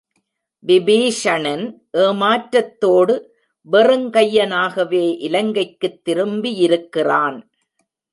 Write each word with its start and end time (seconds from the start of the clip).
விபீஷணன் 0.67 1.65
ஏமாற்றத்தோடு, 1.97 3.15
வெறுங்கையனாகவே 3.71 5.17
இலங்கைக்குத் 5.19 6.01
திரும்பியிருக்கிறான். 6.09 7.37